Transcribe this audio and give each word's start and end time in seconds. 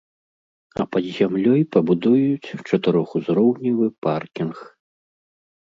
А 0.83 0.85
пад 0.95 1.05
зямлёй 1.17 1.61
пабудуюць 1.75 2.53
чатырохузроўневы 2.67 3.85
паркінг. 4.09 4.57